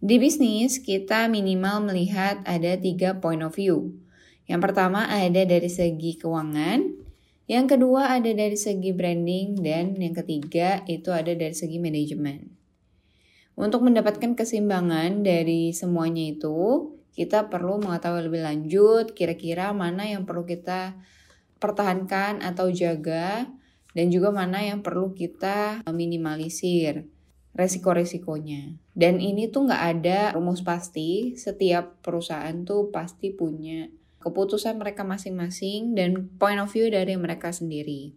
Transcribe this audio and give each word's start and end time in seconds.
Di 0.00 0.16
bisnis, 0.16 0.80
kita 0.80 1.28
minimal 1.28 1.92
melihat 1.92 2.40
ada 2.48 2.72
tiga 2.80 3.20
point 3.20 3.44
of 3.44 3.52
view. 3.52 4.00
Yang 4.48 4.72
pertama 4.72 5.04
ada 5.04 5.44
dari 5.44 5.68
segi 5.68 6.16
keuangan, 6.16 6.80
yang 7.44 7.68
kedua 7.68 8.16
ada 8.16 8.32
dari 8.32 8.56
segi 8.56 8.96
branding, 8.96 9.60
dan 9.60 9.92
yang 10.00 10.16
ketiga 10.16 10.80
itu 10.88 11.12
ada 11.12 11.36
dari 11.36 11.52
segi 11.52 11.76
manajemen. 11.76 12.48
Untuk 13.60 13.84
mendapatkan 13.84 14.32
keseimbangan 14.32 15.20
dari 15.20 15.76
semuanya 15.76 16.32
itu, 16.32 16.96
kita 17.12 17.52
perlu 17.52 17.84
mengetahui 17.84 18.24
lebih 18.24 18.40
lanjut 18.40 19.12
kira-kira 19.12 19.76
mana 19.76 20.08
yang 20.08 20.24
perlu 20.24 20.48
kita 20.48 20.96
pertahankan 21.60 22.40
atau 22.40 22.72
jaga, 22.72 23.52
dan 23.92 24.06
juga 24.08 24.32
mana 24.32 24.64
yang 24.64 24.80
perlu 24.80 25.12
kita 25.12 25.84
minimalisir 25.92 27.04
resiko-resikonya. 27.54 28.78
Dan 28.94 29.18
ini 29.18 29.50
tuh 29.50 29.66
nggak 29.66 29.84
ada 29.98 30.18
rumus 30.36 30.62
pasti, 30.62 31.34
setiap 31.34 31.98
perusahaan 32.04 32.54
tuh 32.62 32.94
pasti 32.94 33.34
punya 33.34 33.90
keputusan 34.20 34.76
mereka 34.76 35.02
masing-masing 35.02 35.96
dan 35.96 36.28
point 36.36 36.60
of 36.60 36.68
view 36.70 36.92
dari 36.92 37.16
mereka 37.16 37.50
sendiri. 37.50 38.12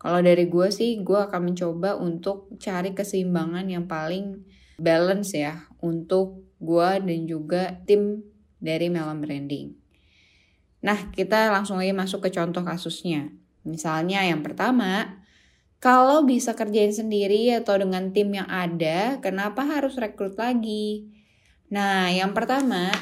Kalau 0.00 0.24
dari 0.24 0.48
gue 0.48 0.68
sih, 0.72 0.96
gue 1.04 1.20
akan 1.28 1.52
mencoba 1.52 2.00
untuk 2.00 2.48
cari 2.56 2.96
keseimbangan 2.96 3.68
yang 3.68 3.84
paling 3.84 4.40
balance 4.80 5.36
ya 5.36 5.68
untuk 5.84 6.40
gue 6.56 6.90
dan 7.04 7.20
juga 7.28 7.76
tim 7.84 8.24
dari 8.56 8.88
Melon 8.88 9.20
Branding. 9.20 9.76
Nah, 10.80 11.12
kita 11.12 11.52
langsung 11.52 11.76
aja 11.76 11.92
masuk 11.92 12.24
ke 12.24 12.32
contoh 12.32 12.64
kasusnya. 12.64 13.28
Misalnya 13.68 14.24
yang 14.24 14.40
pertama, 14.40 15.19
kalau 15.80 16.28
bisa 16.28 16.52
kerjain 16.52 16.92
sendiri 16.92 17.56
atau 17.56 17.80
dengan 17.80 18.12
tim 18.12 18.28
yang 18.36 18.44
ada, 18.52 19.16
kenapa 19.24 19.64
harus 19.64 19.96
rekrut 19.96 20.36
lagi? 20.36 21.08
Nah, 21.72 22.12
yang 22.12 22.36
pertama 22.36 22.92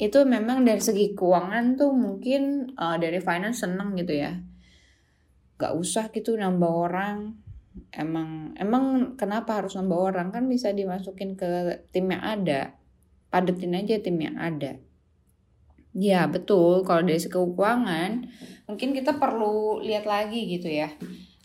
itu 0.00 0.24
memang 0.24 0.64
dari 0.64 0.80
segi 0.80 1.12
keuangan 1.12 1.76
tuh 1.76 1.92
mungkin 1.92 2.72
uh, 2.80 2.96
dari 2.96 3.20
finance 3.20 3.68
seneng 3.68 3.92
gitu 4.00 4.16
ya. 4.16 4.40
Gak 5.60 5.76
usah 5.76 6.08
gitu 6.08 6.32
nambah 6.32 6.72
orang. 6.72 7.36
Emang 7.92 8.56
emang 8.56 9.12
kenapa 9.20 9.60
harus 9.60 9.76
nambah 9.76 10.16
orang 10.16 10.32
kan 10.32 10.48
bisa 10.48 10.72
dimasukin 10.72 11.36
ke 11.36 11.84
tim 11.92 12.08
yang 12.08 12.24
ada. 12.24 12.80
Padetin 13.28 13.76
aja 13.76 14.00
tim 14.00 14.16
yang 14.16 14.40
ada. 14.40 14.80
Ya 15.92 16.24
betul, 16.24 16.80
kalau 16.88 17.04
dari 17.04 17.20
segi 17.20 17.36
keuangan 17.36 18.24
mungkin 18.64 18.96
kita 18.96 19.20
perlu 19.20 19.84
lihat 19.84 20.08
lagi 20.08 20.48
gitu 20.48 20.72
ya 20.72 20.88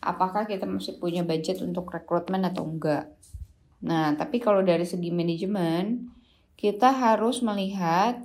apakah 0.02 0.46
kita 0.46 0.64
masih 0.64 0.98
punya 0.98 1.26
budget 1.26 1.58
untuk 1.62 1.90
rekrutmen 1.90 2.46
atau 2.46 2.66
enggak. 2.66 3.10
Nah, 3.82 4.14
tapi 4.18 4.42
kalau 4.42 4.62
dari 4.62 4.82
segi 4.82 5.10
manajemen, 5.14 6.10
kita 6.58 6.90
harus 6.90 7.38
melihat 7.42 8.18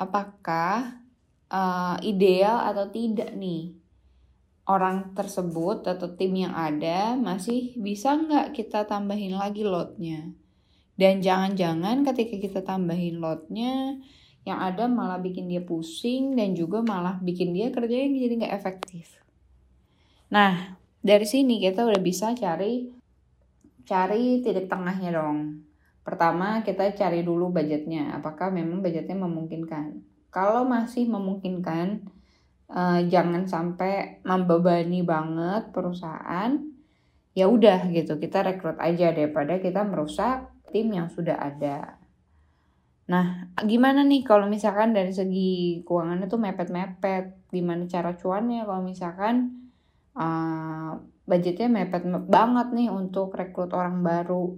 apakah 0.00 1.04
uh, 1.52 1.96
ideal 2.00 2.64
atau 2.64 2.88
tidak 2.88 3.36
nih 3.36 3.76
orang 4.64 5.12
tersebut 5.12 5.84
atau 5.84 6.08
tim 6.16 6.32
yang 6.32 6.56
ada 6.56 7.20
masih 7.20 7.76
bisa 7.76 8.16
nggak 8.16 8.56
kita 8.56 8.88
tambahin 8.88 9.36
lagi 9.36 9.60
lotnya. 9.60 10.32
Dan 10.94 11.20
jangan-jangan 11.20 12.06
ketika 12.06 12.36
kita 12.38 12.60
tambahin 12.62 13.18
lotnya, 13.18 13.98
yang 14.44 14.60
ada 14.60 14.86
malah 14.86 15.18
bikin 15.18 15.48
dia 15.48 15.64
pusing 15.64 16.36
dan 16.36 16.52
juga 16.52 16.84
malah 16.84 17.16
bikin 17.20 17.56
dia 17.56 17.72
kerjanya 17.72 18.12
jadi 18.12 18.34
nggak 18.44 18.54
efektif. 18.56 19.20
Nah, 20.28 20.76
dari 21.04 21.28
sini 21.28 21.60
kita 21.60 21.84
udah 21.84 22.00
bisa 22.00 22.32
cari 22.32 22.88
cari 23.84 24.40
titik 24.40 24.72
tengahnya 24.72 25.12
dong. 25.12 25.68
Pertama 26.00 26.64
kita 26.64 26.96
cari 26.96 27.20
dulu 27.20 27.52
budgetnya, 27.52 28.16
apakah 28.16 28.48
memang 28.48 28.80
budgetnya 28.80 29.16
memungkinkan. 29.20 30.00
Kalau 30.32 30.64
masih 30.64 31.04
memungkinkan, 31.08 32.08
eh, 32.72 33.00
jangan 33.12 33.44
sampai 33.44 34.24
membebani 34.24 35.04
banget 35.04 35.68
perusahaan. 35.76 36.56
Ya 37.36 37.52
udah 37.52 37.92
gitu, 37.92 38.16
kita 38.16 38.40
rekrut 38.40 38.80
aja 38.80 39.12
daripada 39.12 39.60
kita 39.60 39.84
merusak 39.84 40.48
tim 40.72 40.88
yang 40.88 41.12
sudah 41.12 41.36
ada. 41.36 42.00
Nah, 43.04 43.52
gimana 43.60 44.00
nih 44.00 44.24
kalau 44.24 44.48
misalkan 44.48 44.96
dari 44.96 45.12
segi 45.12 45.84
keuangan 45.84 46.24
itu 46.24 46.36
mepet-mepet? 46.40 47.52
Gimana 47.52 47.84
cara 47.84 48.16
cuannya 48.16 48.64
kalau 48.64 48.80
misalkan 48.80 49.63
uh, 50.14 50.98
budgetnya 51.24 51.68
mepet 51.68 52.04
banget 52.28 52.68
nih 52.72 52.88
untuk 52.90 53.34
rekrut 53.34 53.72
orang 53.74 54.00
baru. 54.00 54.54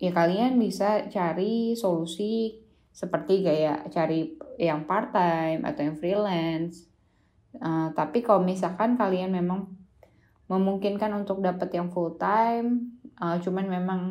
Ya 0.00 0.16
kalian 0.16 0.56
bisa 0.56 1.10
cari 1.12 1.76
solusi 1.76 2.64
seperti 2.90 3.44
kayak 3.44 3.92
cari 3.92 4.34
yang 4.56 4.88
part 4.88 5.12
time 5.12 5.64
atau 5.64 5.82
yang 5.84 5.96
freelance. 5.96 6.88
Uh, 7.58 7.90
tapi 7.92 8.22
kalau 8.22 8.40
misalkan 8.46 8.94
kalian 8.94 9.34
memang 9.34 9.74
memungkinkan 10.46 11.10
untuk 11.14 11.42
dapat 11.42 11.70
yang 11.74 11.90
full 11.90 12.14
time 12.18 12.98
uh, 13.18 13.38
cuman 13.38 13.66
memang 13.66 14.02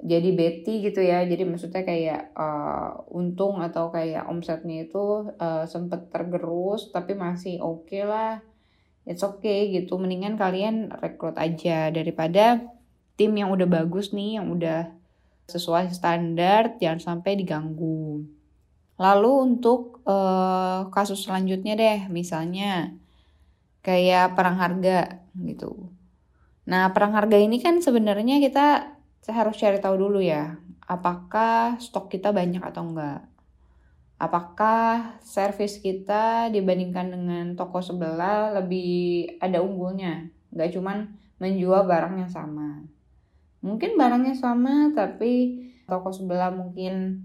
jadi 0.00 0.32
Betty 0.32 0.80
gitu 0.80 1.04
ya. 1.04 1.22
Jadi 1.28 1.44
maksudnya 1.44 1.84
kayak 1.84 2.32
uh, 2.34 3.04
untung 3.12 3.60
atau 3.60 3.92
kayak 3.92 4.26
omsetnya 4.26 4.88
itu 4.88 5.30
uh, 5.36 5.68
sempet 5.68 6.08
tergerus 6.08 6.88
tapi 6.90 7.12
masih 7.14 7.60
oke 7.60 7.86
okay 7.86 8.02
lah 8.08 8.40
it's 9.04 9.24
okay 9.24 9.70
gitu. 9.72 9.96
Mendingan 9.96 10.36
kalian 10.36 10.92
rekrut 11.00 11.36
aja 11.36 11.88
daripada 11.92 12.60
tim 13.14 13.36
yang 13.36 13.52
udah 13.52 13.68
bagus 13.68 14.16
nih 14.16 14.40
yang 14.40 14.48
udah 14.52 14.90
sesuai 15.50 15.92
standar 15.92 16.78
jangan 16.80 17.00
sampai 17.20 17.36
diganggu. 17.36 18.24
Lalu 19.00 19.32
untuk 19.56 20.04
uh, 20.04 20.92
kasus 20.92 21.24
selanjutnya 21.24 21.74
deh 21.76 22.00
misalnya 22.12 22.94
kayak 23.80 24.36
perang 24.36 24.60
harga 24.60 25.24
gitu. 25.36 25.90
Nah 26.68 26.92
perang 26.92 27.16
harga 27.16 27.36
ini 27.40 27.58
kan 27.58 27.80
sebenarnya 27.80 28.38
kita 28.38 28.96
harus 29.28 29.56
cari 29.56 29.78
tahu 29.78 29.96
dulu 30.00 30.20
ya 30.20 30.56
apakah 30.90 31.78
stok 31.78 32.10
kita 32.10 32.34
banyak 32.34 32.58
atau 32.58 32.82
enggak 32.90 33.22
apakah 34.20 35.16
servis 35.24 35.80
kita 35.80 36.52
dibandingkan 36.52 37.08
dengan 37.08 37.44
toko 37.56 37.80
sebelah 37.80 38.52
lebih 38.60 39.26
ada 39.40 39.64
unggulnya? 39.64 40.28
Nggak 40.52 40.76
cuman 40.76 41.16
menjual 41.40 41.88
barang 41.88 42.20
yang 42.20 42.28
sama. 42.28 42.84
Mungkin 43.64 43.96
barangnya 43.96 44.36
sama 44.36 44.92
tapi 44.92 45.64
toko 45.88 46.12
sebelah 46.12 46.52
mungkin 46.52 47.24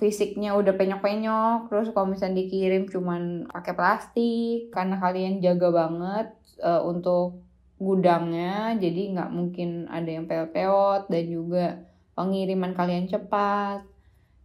fisiknya 0.00 0.56
udah 0.56 0.72
penyok-penyok. 0.80 1.68
Terus 1.68 1.92
kalau 1.92 2.08
misalnya 2.08 2.40
dikirim 2.40 2.88
cuman 2.88 3.44
pakai 3.52 3.76
plastik 3.76 4.72
karena 4.72 4.96
kalian 4.96 5.44
jaga 5.44 5.68
banget 5.68 6.32
uh, 6.64 6.88
untuk 6.88 7.44
gudangnya 7.78 8.74
jadi 8.74 9.14
nggak 9.14 9.30
mungkin 9.30 9.92
ada 9.92 10.08
yang 10.08 10.24
peot-peot. 10.24 11.12
Dan 11.12 11.24
juga 11.28 11.84
pengiriman 12.16 12.72
kalian 12.72 13.12
cepat 13.12 13.97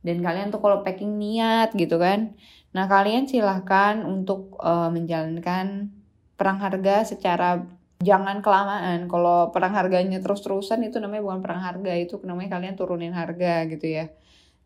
dan 0.03 0.19
kalian 0.19 0.52
tuh 0.52 0.59
kalau 0.59 0.84
packing 0.84 1.16
niat 1.16 1.72
gitu 1.74 1.96
kan. 1.97 2.36
Nah 2.75 2.86
kalian 2.91 3.25
silahkan 3.25 4.03
untuk 4.03 4.59
uh, 4.59 4.91
menjalankan 4.91 5.90
perang 6.36 6.59
harga 6.59 7.08
secara 7.08 7.64
jangan 8.03 8.44
kelamaan. 8.44 9.08
Kalau 9.08 9.50
perang 9.56 9.74
harganya 9.74 10.19
terus-terusan 10.19 10.84
itu 10.84 11.00
namanya 11.00 11.24
bukan 11.24 11.40
perang 11.40 11.64
harga 11.64 11.91
itu 11.96 12.19
namanya 12.28 12.59
kalian 12.59 12.75
turunin 12.75 13.16
harga 13.16 13.64
gitu 13.72 13.88
ya. 13.88 14.12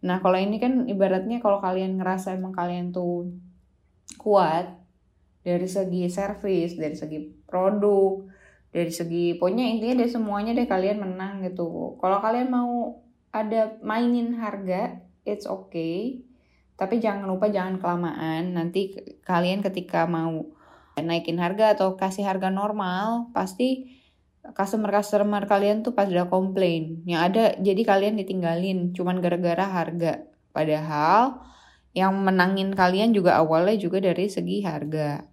Nah 0.01 0.17
kalau 0.19 0.41
ini 0.41 0.57
kan 0.57 0.89
ibaratnya 0.89 1.37
kalau 1.37 1.61
kalian 1.61 2.01
ngerasa 2.01 2.33
emang 2.33 2.51
kalian 2.51 2.89
tuh 2.89 3.29
kuat 4.17 4.73
dari 5.45 5.69
segi 5.69 6.09
service 6.09 6.75
dari 6.75 6.97
segi 6.97 7.23
produk 7.47 8.25
dari 8.73 8.91
segi 8.91 9.37
pokoknya 9.39 9.63
intinya 9.63 10.03
dari 10.03 10.11
semuanya 10.11 10.51
deh 10.57 10.67
kalian 10.67 10.97
menang 10.97 11.45
gitu. 11.45 11.95
Kalau 12.01 12.17
kalian 12.19 12.49
mau 12.49 12.99
ada 13.29 13.77
mainin 13.85 14.33
harga 14.33 15.06
it's 15.27 15.43
okay. 15.43 16.23
Tapi 16.79 17.03
jangan 17.03 17.27
lupa 17.27 17.51
jangan 17.51 17.77
kelamaan. 17.83 18.55
Nanti 18.55 18.95
kalian 19.27 19.59
ketika 19.59 20.07
mau 20.07 20.47
naikin 20.97 21.37
harga 21.37 21.77
atau 21.77 21.93
kasih 21.99 22.25
harga 22.25 22.49
normal 22.49 23.29
pasti 23.35 23.99
customer 24.55 24.89
customer 24.89 25.43
kalian 25.45 25.83
tuh 25.83 25.91
pas 25.91 26.07
udah 26.07 26.31
komplain. 26.31 27.03
Yang 27.03 27.21
ada 27.21 27.43
jadi 27.59 27.81
kalian 27.83 28.15
ditinggalin. 28.23 28.95
Cuman 28.95 29.19
gara-gara 29.19 29.67
harga. 29.67 30.23
Padahal 30.55 31.43
yang 31.91 32.13
menangin 32.13 32.77
kalian 32.77 33.11
juga 33.11 33.41
awalnya 33.41 33.75
juga 33.75 33.97
dari 33.99 34.29
segi 34.29 34.63
harga. 34.63 35.25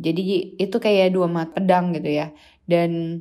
Jadi 0.00 0.56
itu 0.56 0.76
kayak 0.80 1.12
dua 1.12 1.26
mat 1.28 1.52
pedang 1.52 1.92
gitu 1.92 2.08
ya. 2.08 2.32
Dan 2.64 3.20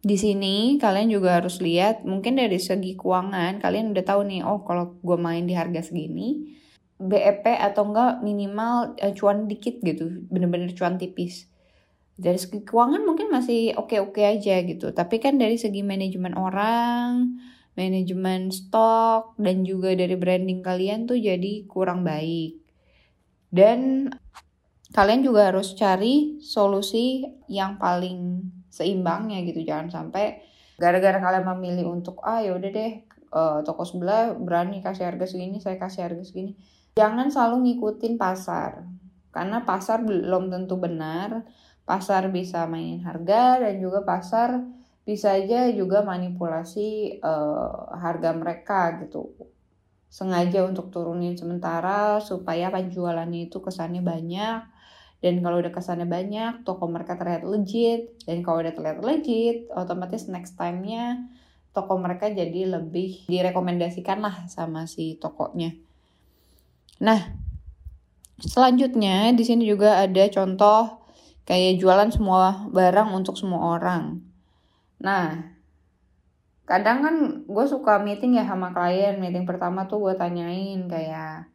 di 0.00 0.16
sini 0.16 0.80
kalian 0.80 1.12
juga 1.12 1.40
harus 1.40 1.60
lihat 1.60 2.08
mungkin 2.08 2.40
dari 2.40 2.56
segi 2.56 2.96
keuangan 2.96 3.60
kalian 3.60 3.92
udah 3.92 4.04
tahu 4.04 4.24
nih 4.24 4.40
oh 4.40 4.64
kalau 4.64 4.96
gue 4.96 5.18
main 5.20 5.44
di 5.44 5.52
harga 5.52 5.84
segini 5.84 6.56
BEP 7.00 7.44
atau 7.44 7.88
enggak 7.88 8.24
minimal 8.24 8.96
uh, 8.96 9.12
cuan 9.12 9.44
dikit 9.44 9.80
gitu 9.84 10.24
bener-bener 10.32 10.72
cuan 10.72 10.96
tipis 10.96 11.48
dari 12.16 12.40
segi 12.40 12.64
keuangan 12.64 13.04
mungkin 13.04 13.28
masih 13.28 13.76
oke-oke 13.76 14.24
aja 14.24 14.64
gitu 14.64 14.92
tapi 14.96 15.20
kan 15.20 15.36
dari 15.36 15.60
segi 15.60 15.84
manajemen 15.84 16.32
orang 16.32 17.36
manajemen 17.78 18.52
stok 18.52 19.38
dan 19.40 19.64
juga 19.64 19.94
dari 19.94 20.12
branding 20.18 20.60
kalian 20.60 21.06
tuh 21.06 21.16
jadi 21.16 21.64
kurang 21.64 22.04
baik. 22.04 22.60
Dan 23.50 24.10
kalian 24.94 25.22
juga 25.24 25.50
harus 25.50 25.74
cari 25.74 26.38
solusi 26.42 27.26
yang 27.48 27.80
paling 27.80 28.46
seimbangnya 28.70 29.42
gitu. 29.44 29.60
Jangan 29.66 29.90
sampai 29.90 30.40
gara-gara 30.80 31.20
kalian 31.20 31.44
memilih 31.44 31.92
untuk 31.92 32.24
ah 32.24 32.40
ya 32.40 32.56
udah 32.56 32.70
deh 32.72 32.92
uh, 33.34 33.58
toko 33.66 33.84
sebelah 33.84 34.32
berani 34.38 34.80
kasih 34.80 35.10
harga 35.10 35.28
segini, 35.28 35.60
saya 35.60 35.76
kasih 35.76 36.08
harga 36.08 36.24
segini. 36.24 36.56
Jangan 36.96 37.28
selalu 37.28 37.68
ngikutin 37.68 38.14
pasar. 38.16 38.86
Karena 39.30 39.62
pasar 39.62 40.02
belum 40.02 40.50
tentu 40.50 40.80
benar. 40.80 41.44
Pasar 41.84 42.30
bisa 42.30 42.70
mainin 42.70 43.02
harga 43.02 43.58
dan 43.58 43.82
juga 43.82 44.06
pasar 44.06 44.62
bisa 45.02 45.34
aja 45.34 45.66
juga 45.74 46.06
manipulasi 46.06 47.18
uh, 47.18 47.98
harga 47.98 48.30
mereka 48.30 48.94
gitu 49.02 49.34
sengaja 50.10 50.66
untuk 50.66 50.90
turunin 50.90 51.38
sementara 51.38 52.18
supaya 52.18 52.66
penjualannya 52.74 53.46
itu 53.46 53.62
kesannya 53.62 54.02
banyak 54.02 54.58
dan 55.20 55.44
kalau 55.44 55.60
udah 55.60 55.72
kesannya 55.72 56.08
banyak 56.08 56.64
toko 56.64 56.88
mereka 56.88 57.16
terlihat 57.20 57.44
legit. 57.44 58.16
Dan 58.24 58.40
kalau 58.40 58.64
udah 58.64 58.72
terlihat 58.72 59.04
legit 59.04 59.68
otomatis 59.72 60.28
next 60.32 60.56
time-nya 60.56 61.28
toko 61.70 62.00
mereka 62.00 62.26
jadi 62.32 62.80
lebih 62.80 63.28
direkomendasikan 63.30 64.24
lah 64.24 64.48
sama 64.48 64.88
si 64.88 65.20
tokonya. 65.20 65.76
Nah 67.04 67.36
selanjutnya 68.40 69.30
di 69.36 69.44
sini 69.44 69.68
juga 69.68 70.00
ada 70.00 70.24
contoh 70.32 71.04
kayak 71.44 71.82
jualan 71.82 72.10
semua 72.14 72.66
barang 72.72 73.12
untuk 73.12 73.36
semua 73.36 73.76
orang. 73.76 74.22
Nah, 75.00 75.56
kadang 76.68 77.02
kan 77.02 77.16
gue 77.48 77.66
suka 77.66 77.98
meeting 77.98 78.36
ya 78.38 78.44
sama 78.46 78.70
klien. 78.70 79.18
Meeting 79.18 79.48
pertama 79.48 79.88
tuh 79.90 79.98
gue 80.06 80.14
tanyain 80.14 80.86
kayak, 80.86 81.48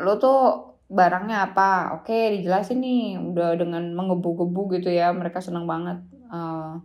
lo 0.00 0.16
tuh 0.18 0.71
barangnya 0.92 1.48
apa? 1.50 1.96
Oke, 1.96 2.36
dijelasin 2.36 2.84
nih. 2.84 3.16
Udah 3.16 3.56
dengan 3.56 3.96
menggebu-gebu 3.96 4.76
gitu 4.76 4.92
ya. 4.92 5.08
Mereka 5.16 5.40
seneng 5.40 5.64
banget. 5.64 6.04
Uh, 6.28 6.76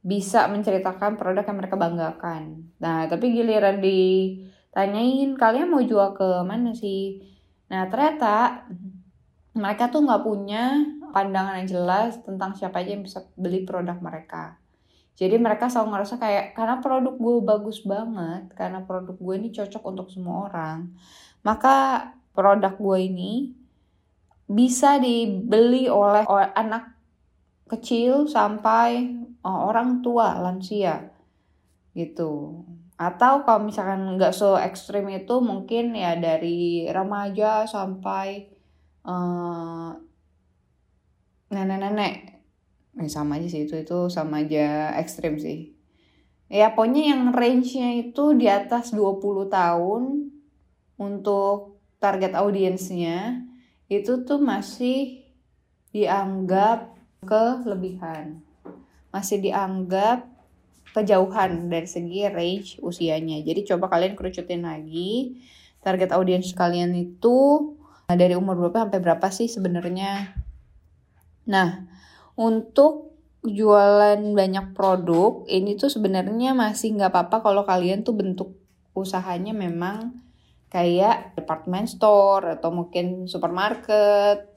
bisa 0.00 0.48
menceritakan 0.48 1.20
produk 1.20 1.44
yang 1.44 1.58
mereka 1.60 1.76
banggakan. 1.76 2.72
Nah, 2.80 3.04
tapi 3.12 3.34
giliran 3.34 3.84
ditanyain, 3.84 5.36
kalian 5.36 5.68
mau 5.68 5.84
jual 5.84 6.16
ke 6.16 6.28
mana 6.48 6.72
sih? 6.72 7.20
Nah, 7.68 7.84
ternyata 7.92 8.64
mereka 9.52 9.90
tuh 9.92 10.06
nggak 10.06 10.22
punya 10.24 10.80
pandangan 11.10 11.60
yang 11.60 11.68
jelas 11.68 12.20
tentang 12.22 12.54
siapa 12.54 12.80
aja 12.80 12.94
yang 12.94 13.04
bisa 13.04 13.26
beli 13.34 13.66
produk 13.66 13.98
mereka. 13.98 14.56
Jadi 15.18 15.34
mereka 15.34 15.66
selalu 15.66 15.98
ngerasa 15.98 16.14
kayak 16.22 16.54
karena 16.54 16.78
produk 16.78 17.14
gue 17.18 17.34
bagus 17.42 17.82
banget, 17.82 18.54
karena 18.54 18.86
produk 18.86 19.18
gue 19.18 19.34
ini 19.34 19.50
cocok 19.50 19.82
untuk 19.82 20.08
semua 20.14 20.46
orang, 20.46 20.94
maka 21.42 22.06
produk 22.38 22.78
gue 22.78 22.98
ini 23.02 23.32
bisa 24.46 25.02
dibeli 25.02 25.90
oleh 25.90 26.22
anak 26.54 26.94
kecil 27.66 28.30
sampai 28.30 29.10
oh, 29.42 29.74
orang 29.74 29.98
tua 30.06 30.38
lansia 30.38 31.10
gitu. 31.98 32.62
Atau 32.94 33.42
kalau 33.42 33.66
misalkan 33.66 34.14
nggak 34.14 34.30
so 34.30 34.54
ekstrim 34.54 35.10
itu 35.10 35.42
mungkin 35.42 35.98
ya 35.98 36.14
dari 36.14 36.86
remaja 36.86 37.66
sampai 37.66 38.54
uh, 39.02 39.98
nenek-nenek 41.48 42.38
eh, 43.00 43.08
sama 43.08 43.40
aja 43.40 43.48
sih 43.48 43.64
itu 43.64 43.74
itu 43.80 43.98
sama 44.12 44.44
aja 44.44 44.92
ekstrim 45.00 45.40
sih 45.40 45.72
ya 46.48 46.72
pokoknya 46.72 47.14
yang 47.16 47.22
range-nya 47.32 48.08
itu 48.08 48.36
di 48.36 48.48
atas 48.48 48.92
20 48.92 49.48
tahun 49.48 50.02
untuk 50.98 51.77
target 51.98 52.34
audiensnya 52.34 53.42
itu 53.90 54.22
tuh 54.22 54.38
masih 54.38 55.26
dianggap 55.90 56.94
kelebihan. 57.24 58.42
Masih 59.10 59.42
dianggap 59.42 60.28
kejauhan 60.94 61.68
dari 61.68 61.88
segi 61.88 62.26
range 62.28 62.68
usianya. 62.80 63.42
Jadi 63.42 63.66
coba 63.68 63.90
kalian 63.90 64.14
kerucutin 64.14 64.64
lagi 64.64 65.42
target 65.82 66.10
audiens 66.14 66.50
kalian 66.52 66.92
itu 66.96 67.72
dari 68.08 68.34
umur 68.34 68.56
berapa 68.56 68.88
sampai 68.88 69.00
berapa 69.00 69.26
sih 69.28 69.48
sebenarnya? 69.48 70.32
Nah 71.48 71.88
untuk 72.38 73.16
jualan 73.42 74.18
banyak 74.34 74.74
produk 74.74 75.46
ini 75.46 75.78
tuh 75.78 75.88
sebenarnya 75.88 76.52
masih 76.52 76.98
nggak 76.98 77.14
apa-apa 77.14 77.36
kalau 77.40 77.62
kalian 77.62 78.02
tuh 78.02 78.14
bentuk 78.18 78.50
usahanya 78.92 79.54
memang 79.54 80.27
kayak 80.68 81.36
department 81.36 81.88
store 81.88 82.60
atau 82.60 82.68
mungkin 82.72 83.24
supermarket 83.24 84.48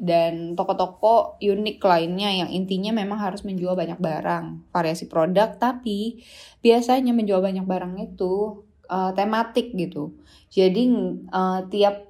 dan 0.00 0.56
toko-toko 0.56 1.36
unik 1.42 1.78
lainnya 1.84 2.32
yang 2.32 2.48
intinya 2.48 2.96
memang 2.96 3.20
harus 3.20 3.44
menjual 3.44 3.76
banyak 3.76 4.00
barang 4.00 4.72
variasi 4.72 5.04
produk 5.04 5.52
tapi 5.60 6.24
biasanya 6.64 7.12
menjual 7.12 7.44
banyak 7.44 7.66
barang 7.68 7.94
itu 8.00 8.64
uh, 8.88 9.12
tematik 9.12 9.76
gitu 9.76 10.16
jadi 10.48 10.82
uh, 11.28 11.68
tiap 11.68 12.06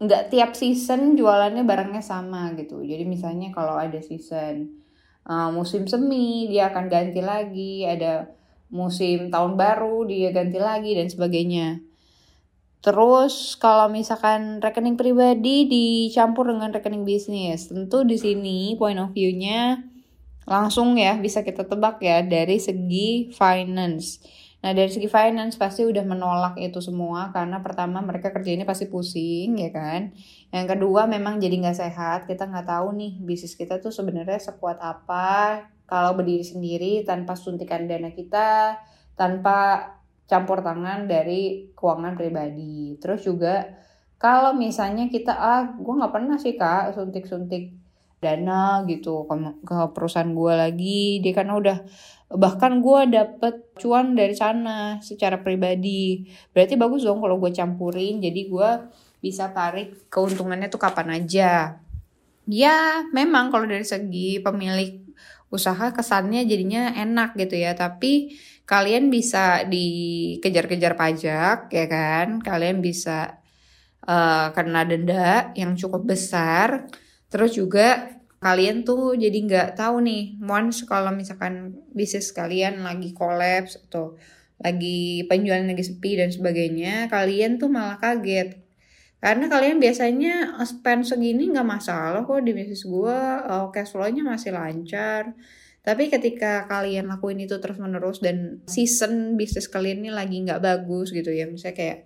nggak 0.00 0.32
tiap 0.32 0.56
season 0.56 1.12
jualannya 1.12 1.60
barangnya 1.68 2.00
sama 2.00 2.56
gitu. 2.56 2.80
Jadi 2.80 3.04
misalnya 3.04 3.52
kalau 3.52 3.76
ada 3.76 4.00
season 4.00 4.80
uh, 5.28 5.52
musim 5.52 5.84
semi 5.84 6.48
dia 6.48 6.72
akan 6.72 6.88
ganti 6.88 7.20
lagi, 7.20 7.84
ada 7.84 8.32
musim 8.72 9.28
tahun 9.28 9.60
baru 9.60 10.08
dia 10.08 10.32
ganti 10.32 10.56
lagi 10.56 10.96
dan 10.96 11.12
sebagainya. 11.12 11.84
Terus 12.80 13.60
kalau 13.60 13.92
misalkan 13.92 14.64
rekening 14.64 14.96
pribadi 14.96 15.68
dicampur 15.68 16.48
dengan 16.48 16.72
rekening 16.72 17.04
bisnis, 17.04 17.68
tentu 17.68 18.08
di 18.08 18.16
sini 18.16 18.72
point 18.80 18.96
of 18.96 19.12
view-nya 19.12 19.84
langsung 20.48 20.96
ya 20.96 21.20
bisa 21.20 21.44
kita 21.44 21.68
tebak 21.68 22.00
ya 22.00 22.24
dari 22.24 22.56
segi 22.56 23.28
finance. 23.36 24.24
Nah 24.64 24.72
dari 24.72 24.88
segi 24.88 25.08
finance 25.12 25.60
pasti 25.60 25.84
udah 25.84 26.04
menolak 26.08 26.56
itu 26.56 26.80
semua 26.80 27.28
karena 27.36 27.60
pertama 27.60 28.00
mereka 28.00 28.32
kerja 28.32 28.56
ini 28.56 28.64
pasti 28.64 28.88
pusing 28.88 29.60
ya 29.60 29.70
kan. 29.72 30.16
Yang 30.48 30.66
kedua 30.76 31.04
memang 31.04 31.36
jadi 31.36 31.60
nggak 31.60 31.78
sehat. 31.84 32.18
Kita 32.24 32.48
nggak 32.48 32.64
tahu 32.64 32.96
nih 32.96 33.12
bisnis 33.20 33.60
kita 33.60 33.76
tuh 33.84 33.92
sebenarnya 33.92 34.40
sekuat 34.40 34.80
apa 34.80 35.68
kalau 35.84 36.16
berdiri 36.16 36.44
sendiri 36.48 37.04
tanpa 37.04 37.36
suntikan 37.36 37.84
dana 37.84 38.08
kita, 38.08 38.80
tanpa 39.20 39.84
campur 40.30 40.62
tangan 40.62 41.10
dari 41.10 41.74
keuangan 41.74 42.14
pribadi. 42.14 42.94
Terus 43.02 43.26
juga 43.26 43.66
kalau 44.14 44.54
misalnya 44.54 45.10
kita 45.10 45.34
ah 45.34 45.74
gue 45.74 45.90
nggak 45.90 46.14
pernah 46.14 46.38
sih 46.38 46.54
kak 46.54 46.94
suntik-suntik 46.94 47.74
dana 48.22 48.84
gitu 48.86 49.26
ke, 49.26 49.74
perusahaan 49.90 50.30
gue 50.30 50.54
lagi. 50.54 51.18
Dia 51.18 51.34
karena 51.34 51.58
udah 51.58 51.78
bahkan 52.38 52.78
gue 52.78 53.10
dapet 53.10 53.74
cuan 53.82 54.14
dari 54.14 54.38
sana 54.38 55.02
secara 55.02 55.42
pribadi. 55.42 56.30
Berarti 56.54 56.78
bagus 56.78 57.02
dong 57.02 57.18
kalau 57.18 57.42
gue 57.42 57.50
campurin 57.50 58.22
jadi 58.22 58.40
gue 58.46 58.70
bisa 59.18 59.50
tarik 59.50 60.06
keuntungannya 60.06 60.70
tuh 60.70 60.78
kapan 60.78 61.18
aja. 61.18 61.82
Ya 62.46 63.02
memang 63.10 63.50
kalau 63.50 63.66
dari 63.66 63.82
segi 63.82 64.38
pemilik 64.38 65.02
usaha 65.50 65.90
kesannya 65.90 66.46
jadinya 66.46 66.94
enak 66.94 67.34
gitu 67.34 67.58
ya 67.58 67.74
tapi 67.74 68.38
kalian 68.70 69.10
bisa 69.10 69.66
dikejar-kejar 69.66 70.94
pajak 70.94 71.58
ya 71.74 71.86
kan? 71.90 72.38
Kalian 72.38 72.78
bisa 72.78 73.42
uh, 74.06 74.54
kena 74.54 74.86
denda 74.86 75.50
yang 75.58 75.74
cukup 75.74 76.06
besar. 76.06 76.86
Terus 77.26 77.58
juga 77.58 78.14
kalian 78.38 78.86
tuh 78.86 79.18
jadi 79.18 79.34
nggak 79.42 79.68
tahu 79.74 80.06
nih 80.06 80.38
once 80.46 80.86
kalau 80.86 81.10
misalkan 81.10 81.82
bisnis 81.90 82.30
kalian 82.30 82.86
lagi 82.86 83.10
kolaps 83.10 83.76
atau 83.90 84.14
lagi 84.62 85.26
penjualan 85.26 85.66
lagi 85.66 85.84
sepi 85.84 86.16
dan 86.16 86.30
sebagainya 86.30 87.10
kalian 87.10 87.58
tuh 87.58 87.66
malah 87.74 87.98
kaget. 87.98 88.54
Karena 89.20 89.50
kalian 89.52 89.82
biasanya 89.82 90.62
spend 90.62 91.10
segini 91.10 91.50
nggak 91.50 91.66
masalah 91.66 92.22
kok 92.22 92.40
di 92.46 92.54
bisnis 92.54 92.86
gue 92.86 93.18
uh, 93.50 93.68
cash 93.74 93.92
flow-nya 93.92 94.22
masih 94.22 94.54
lancar 94.54 95.34
tapi 95.80 96.12
ketika 96.12 96.68
kalian 96.68 97.08
lakuin 97.08 97.40
itu 97.40 97.56
terus 97.56 97.80
menerus 97.80 98.20
dan 98.20 98.60
season 98.68 99.40
bisnis 99.40 99.64
kalian 99.64 100.04
ini 100.04 100.10
lagi 100.12 100.36
nggak 100.44 100.60
bagus 100.60 101.08
gitu 101.08 101.32
ya 101.32 101.48
misalnya 101.48 101.76
kayak 101.76 101.98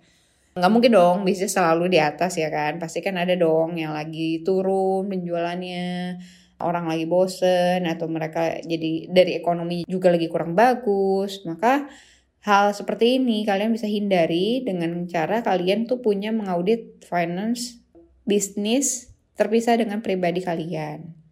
nggak 0.55 0.71
mungkin 0.71 0.95
dong 0.95 1.17
bisnis 1.27 1.51
selalu 1.51 1.91
di 1.91 1.99
atas 1.99 2.39
ya 2.39 2.47
kan? 2.47 2.79
Pasti 2.79 3.03
kan 3.03 3.19
ada 3.19 3.35
dong 3.35 3.75
yang 3.75 3.91
lagi 3.91 4.39
turun 4.47 5.11
penjualannya 5.11 6.15
orang 6.63 6.87
lagi 6.87 7.03
bosen 7.03 7.83
atau 7.83 8.07
mereka 8.07 8.63
jadi 8.63 9.11
dari 9.11 9.35
ekonomi 9.35 9.83
juga 9.83 10.15
lagi 10.15 10.31
kurang 10.31 10.55
bagus. 10.55 11.43
Maka 11.43 11.91
hal 12.47 12.71
seperti 12.71 13.19
ini 13.19 13.43
kalian 13.43 13.75
bisa 13.75 13.91
hindari 13.91 14.63
dengan 14.63 15.03
cara 15.11 15.43
kalian 15.43 15.91
tuh 15.91 15.99
punya 15.99 16.31
mengaudit 16.31 17.03
finance 17.03 17.83
bisnis 18.23 19.11
terpisah 19.35 19.75
dengan 19.75 19.99
pribadi 19.99 20.39
kalian 20.39 21.24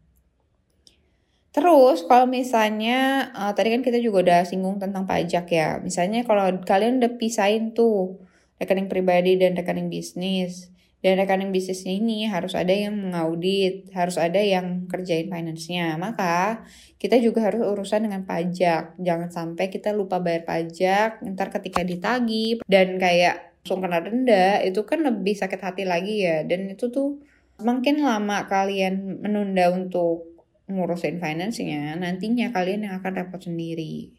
Terus 1.54 2.10
kalau 2.10 2.26
misalnya 2.26 3.30
uh, 3.38 3.54
tadi 3.54 3.70
kan 3.78 3.86
kita 3.86 4.02
juga 4.02 4.26
udah 4.26 4.42
singgung 4.42 4.82
tentang 4.82 5.06
pajak 5.06 5.46
ya. 5.54 5.78
Misalnya 5.78 6.26
kalau 6.26 6.50
kalian 6.66 6.98
udah 6.98 7.14
pisahin 7.22 7.78
tuh 7.78 8.18
rekening 8.58 8.90
pribadi 8.90 9.38
dan 9.38 9.54
rekening 9.54 9.94
bisnis. 9.94 10.74
Dan 11.04 11.20
rekening 11.20 11.54
bisnisnya 11.54 11.94
ini 11.94 12.26
harus 12.26 12.56
ada 12.56 12.72
yang 12.72 12.96
mengaudit, 12.96 13.92
harus 13.94 14.18
ada 14.18 14.40
yang 14.40 14.88
kerjain 14.90 15.30
finance-nya. 15.30 15.94
Maka 16.00 16.66
kita 16.98 17.22
juga 17.22 17.46
harus 17.46 17.62
urusan 17.62 18.08
dengan 18.08 18.26
pajak. 18.26 18.98
Jangan 18.98 19.30
sampai 19.30 19.68
kita 19.70 19.94
lupa 19.94 20.24
bayar 20.24 20.48
pajak, 20.48 21.22
ntar 21.22 21.54
ketika 21.54 21.86
ditagih 21.86 22.66
dan 22.66 22.98
kayak 22.98 23.54
langsung 23.62 23.84
kena 23.84 24.00
denda, 24.02 24.64
itu 24.66 24.82
kan 24.88 25.06
lebih 25.06 25.36
sakit 25.38 25.60
hati 25.60 25.84
lagi 25.86 26.24
ya. 26.24 26.48
Dan 26.48 26.72
itu 26.72 26.90
tuh 26.90 27.22
makin 27.62 28.02
lama 28.02 28.48
kalian 28.50 29.22
menunda 29.22 29.76
untuk 29.76 30.33
ngurusin 30.74 31.22
finance-nya, 31.22 31.94
nantinya 31.96 32.50
kalian 32.50 32.90
yang 32.90 33.00
akan 33.00 33.14
repot 33.14 33.42
sendiri. 33.46 34.14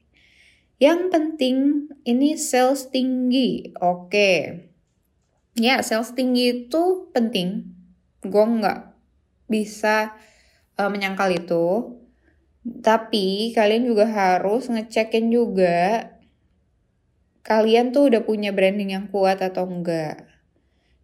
Yang 0.79 1.01
penting 1.11 1.57
ini 2.03 2.35
sales 2.35 2.91
tinggi. 2.91 3.75
Oke. 3.79 4.63
Ya, 5.55 5.83
sales 5.87 6.15
tinggi 6.15 6.67
itu 6.67 7.11
penting. 7.15 7.71
Gue 8.27 8.45
nggak 8.47 8.91
bisa 9.47 10.19
uh, 10.79 10.91
menyangkal 10.91 11.31
itu. 11.31 11.99
Tapi 12.65 13.53
kalian 13.53 13.85
juga 13.85 14.09
harus 14.09 14.73
ngecekin 14.73 15.29
juga 15.29 16.11
kalian 17.45 17.93
tuh 17.93 18.09
udah 18.09 18.25
punya 18.25 18.57
branding 18.57 18.97
yang 18.97 19.07
kuat 19.13 19.45
atau 19.45 19.69
enggak. 19.69 20.25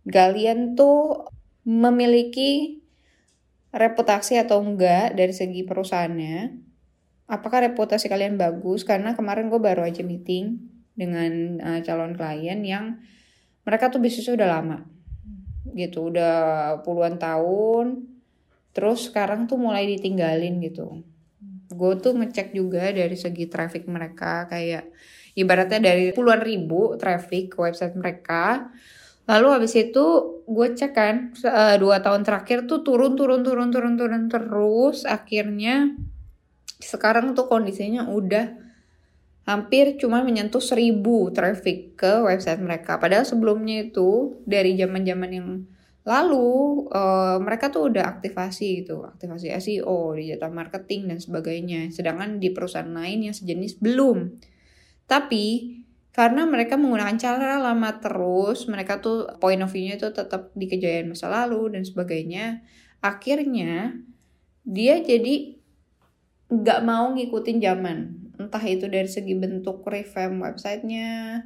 Kalian 0.09 0.73
tuh 0.73 1.29
memiliki 1.69 2.80
reputasi 3.71 4.39
atau 4.39 4.59
enggak 4.63 5.15
dari 5.15 5.31
segi 5.31 5.63
perusahaannya. 5.63 6.69
Apakah 7.31 7.71
reputasi 7.71 8.11
kalian 8.11 8.35
bagus? 8.35 8.83
Karena 8.83 9.15
kemarin 9.15 9.47
gue 9.47 9.61
baru 9.63 9.87
aja 9.87 10.03
meeting 10.03 10.59
dengan 10.99 11.63
uh, 11.63 11.81
calon 11.87 12.19
klien 12.19 12.59
yang 12.67 12.99
mereka 13.63 13.87
tuh 13.89 14.03
bisnisnya 14.03 14.35
udah 14.35 14.49
lama 14.59 14.79
gitu, 15.79 16.11
udah 16.11 16.37
puluhan 16.83 17.23
tahun. 17.23 18.11
Terus 18.75 19.11
sekarang 19.11 19.47
tuh 19.47 19.59
mulai 19.59 19.87
ditinggalin 19.87 20.59
gitu. 20.63 21.07
Gue 21.71 21.95
tuh 22.03 22.19
ngecek 22.19 22.51
juga 22.51 22.91
dari 22.91 23.15
segi 23.15 23.47
traffic 23.47 23.87
mereka 23.87 24.51
kayak 24.51 24.91
ibaratnya 25.39 25.79
dari 25.79 26.11
puluhan 26.11 26.43
ribu 26.43 26.99
traffic 26.99 27.55
ke 27.55 27.59
website 27.63 27.95
mereka 27.95 28.75
Lalu 29.29 29.49
habis 29.53 29.75
itu 29.77 30.05
gue 30.49 30.69
cek 30.75 30.93
kan 30.97 31.17
uh, 31.47 31.77
dua 31.79 32.03
tahun 32.03 32.27
terakhir 32.27 32.67
tuh 32.67 32.83
turun 32.83 33.15
turun 33.15 33.47
turun 33.47 33.71
turun 33.71 33.95
turun 33.95 34.25
terus 34.27 35.07
akhirnya 35.07 35.95
sekarang 36.81 37.37
tuh 37.39 37.47
kondisinya 37.47 38.09
udah 38.11 38.57
hampir 39.47 39.99
cuma 39.99 40.23
menyentuh 40.23 40.63
seribu 40.63 41.31
traffic 41.31 41.99
ke 41.99 42.23
website 42.27 42.61
mereka. 42.61 42.99
Padahal 43.03 43.27
sebelumnya 43.27 43.87
itu 43.89 44.41
dari 44.47 44.75
zaman 44.77 45.03
zaman 45.03 45.31
yang 45.31 45.49
lalu 46.01 46.89
uh, 46.91 47.37
mereka 47.43 47.69
tuh 47.69 47.93
udah 47.93 48.09
aktivasi 48.19 48.85
gitu, 48.85 49.05
aktivasi 49.05 49.53
SEO, 49.61 50.17
digital 50.17 50.51
marketing 50.55 51.11
dan 51.11 51.19
sebagainya. 51.21 51.93
Sedangkan 51.93 52.41
di 52.41 52.51
perusahaan 52.55 52.89
lain 52.89 53.31
yang 53.31 53.35
sejenis 53.37 53.83
belum. 53.83 54.39
Tapi 55.05 55.77
karena 56.11 56.43
mereka 56.43 56.75
menggunakan 56.75 57.15
cara 57.19 57.63
lama 57.63 58.03
terus 58.03 58.67
mereka 58.67 58.99
tuh 58.99 59.31
point 59.39 59.63
of 59.63 59.71
view-nya 59.71 59.95
itu 59.95 60.11
tetap 60.11 60.51
di 60.59 60.67
kejayaan 60.67 61.15
masa 61.15 61.31
lalu 61.31 61.71
dan 61.79 61.87
sebagainya. 61.87 62.67
Akhirnya 62.99 63.95
dia 64.67 64.99
jadi 64.99 65.55
nggak 66.51 66.81
mau 66.83 67.15
ngikutin 67.15 67.59
zaman. 67.63 67.99
Entah 68.43 68.65
itu 68.67 68.91
dari 68.91 69.07
segi 69.07 69.39
bentuk 69.39 69.87
revamp 69.87 70.43
websitenya 70.43 71.43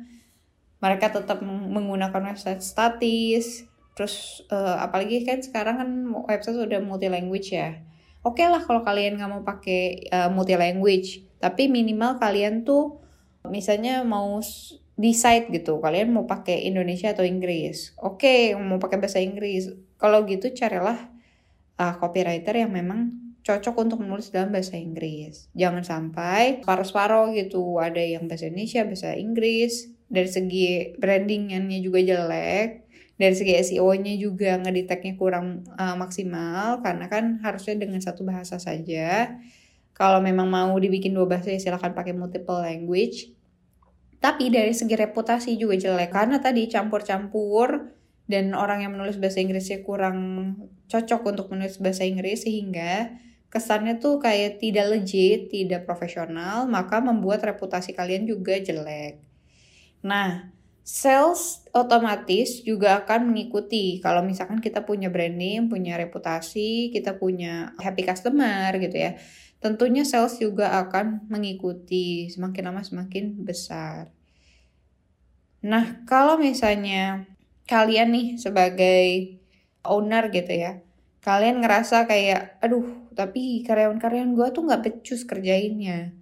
mereka 0.80 1.12
tetap 1.12 1.44
menggunakan 1.44 2.32
website 2.32 2.64
statis. 2.64 3.68
Terus 3.94 4.42
uh, 4.48 4.80
apalagi 4.80 5.22
kan 5.28 5.44
sekarang 5.44 5.76
kan 5.76 5.90
website 6.24 6.56
sudah 6.56 6.80
multi 6.80 7.12
language 7.12 7.52
ya. 7.52 7.84
Oke 8.24 8.40
okay 8.40 8.48
lah 8.48 8.64
kalau 8.64 8.80
kalian 8.80 9.20
nggak 9.20 9.28
mau 9.28 9.44
pakai 9.44 10.08
uh, 10.08 10.32
multi 10.32 10.56
language 10.56 11.20
tapi 11.44 11.68
minimal 11.68 12.16
kalian 12.16 12.64
tuh 12.64 13.03
misalnya 13.48 14.02
mau 14.04 14.40
decide 14.94 15.50
gitu 15.50 15.82
kalian 15.82 16.14
mau 16.14 16.24
pakai 16.24 16.66
Indonesia 16.68 17.12
atau 17.12 17.26
Inggris? 17.26 17.92
Oke 18.00 18.52
okay, 18.52 18.58
mau 18.58 18.80
pakai 18.80 18.98
bahasa 19.00 19.20
Inggris. 19.20 19.70
Kalau 20.00 20.24
gitu 20.24 20.52
carilah 20.52 21.10
uh, 21.80 21.94
copywriter 22.00 22.54
yang 22.56 22.72
memang 22.72 23.14
cocok 23.44 23.74
untuk 23.76 23.98
menulis 24.00 24.32
dalam 24.32 24.50
bahasa 24.54 24.80
Inggris. 24.80 25.52
Jangan 25.52 25.84
sampai 25.84 26.64
separuh-separuh 26.64 27.36
gitu 27.36 27.76
ada 27.76 28.00
yang 28.00 28.24
bahasa 28.24 28.48
Indonesia 28.48 28.84
bahasa 28.84 29.12
Inggris. 29.14 29.92
Dari 30.04 30.30
segi 30.30 30.94
brandingnya 31.00 31.58
juga 31.80 31.98
jelek 31.98 32.84
dari 33.14 33.34
segi 33.38 33.54
SEO-nya 33.54 34.18
juga 34.18 34.58
ngedetectnya 34.58 35.14
kurang 35.14 35.62
uh, 35.78 35.94
maksimal 35.94 36.82
karena 36.82 37.06
kan 37.06 37.38
harusnya 37.46 37.78
dengan 37.78 38.02
satu 38.02 38.26
bahasa 38.26 38.58
saja. 38.58 39.38
Kalau 39.94 40.18
memang 40.18 40.50
mau 40.50 40.74
dibikin 40.74 41.14
dua 41.14 41.30
bahasa 41.30 41.54
ya 41.54 41.62
silahkan 41.62 41.94
pakai 41.94 42.10
multiple 42.10 42.58
language. 42.58 43.30
Tapi 44.24 44.48
dari 44.48 44.72
segi 44.72 44.96
reputasi 44.96 45.60
juga 45.60 45.76
jelek 45.76 46.08
karena 46.08 46.40
tadi 46.40 46.64
campur-campur 46.64 47.92
dan 48.24 48.56
orang 48.56 48.80
yang 48.80 48.96
menulis 48.96 49.20
bahasa 49.20 49.44
Inggrisnya 49.44 49.84
kurang 49.84 50.16
cocok 50.88 51.28
untuk 51.28 51.52
menulis 51.52 51.76
bahasa 51.76 52.08
Inggris 52.08 52.48
sehingga 52.48 53.20
kesannya 53.52 54.00
tuh 54.00 54.16
kayak 54.24 54.64
tidak 54.64 54.96
legit, 54.96 55.52
tidak 55.52 55.84
profesional, 55.84 56.64
maka 56.64 57.04
membuat 57.04 57.44
reputasi 57.44 57.92
kalian 57.92 58.24
juga 58.24 58.56
jelek. 58.56 59.20
Nah, 60.00 60.48
sales 60.80 61.60
otomatis 61.76 62.64
juga 62.64 63.04
akan 63.04 63.28
mengikuti 63.28 64.00
kalau 64.00 64.24
misalkan 64.24 64.64
kita 64.64 64.88
punya 64.88 65.12
branding, 65.12 65.68
punya 65.68 66.00
reputasi, 66.00 66.88
kita 66.96 67.20
punya 67.20 67.76
happy 67.76 68.08
customer 68.08 68.72
gitu 68.80 68.96
ya 69.04 69.20
tentunya 69.64 70.04
sales 70.04 70.36
juga 70.36 70.76
akan 70.84 71.24
mengikuti 71.32 72.28
semakin 72.28 72.68
lama 72.68 72.84
semakin 72.84 73.40
besar. 73.48 74.12
Nah, 75.64 76.04
kalau 76.04 76.36
misalnya 76.36 77.24
kalian 77.64 78.12
nih 78.12 78.26
sebagai 78.36 79.40
owner 79.80 80.28
gitu 80.28 80.52
ya, 80.52 80.84
kalian 81.24 81.64
ngerasa 81.64 82.04
kayak, 82.04 82.60
aduh, 82.60 83.08
tapi 83.16 83.64
karyawan-karyawan 83.64 84.36
gue 84.36 84.48
tuh 84.52 84.62
nggak 84.68 84.82
becus 84.84 85.24
kerjainnya. 85.24 86.12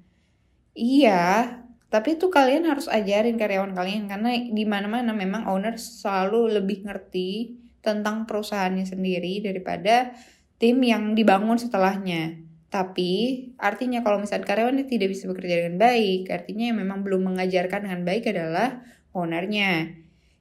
Iya, 0.79 1.59
tapi 1.91 2.15
itu 2.15 2.31
kalian 2.31 2.71
harus 2.71 2.87
ajarin 2.87 3.35
karyawan 3.35 3.75
kalian 3.75 4.07
karena 4.07 4.31
di 4.39 4.63
mana-mana 4.63 5.11
memang 5.11 5.51
owner 5.51 5.75
selalu 5.75 6.63
lebih 6.63 6.87
ngerti 6.87 7.59
tentang 7.83 8.31
perusahaannya 8.31 8.87
sendiri 8.87 9.43
daripada 9.43 10.15
tim 10.63 10.79
yang 10.79 11.19
dibangun 11.19 11.59
setelahnya. 11.59 12.52
Tapi 12.73 13.13
artinya 13.61 14.01
kalau 14.01 14.17
misalnya 14.17 14.49
karyawan 14.49 14.89
tidak 14.89 15.13
bisa 15.13 15.29
bekerja 15.29 15.61
dengan 15.61 15.77
baik, 15.77 16.33
artinya 16.33 16.73
yang 16.73 16.81
memang 16.81 17.05
belum 17.05 17.29
mengajarkan 17.29 17.85
dengan 17.85 18.01
baik 18.09 18.33
adalah 18.33 18.81
ownernya. 19.13 19.93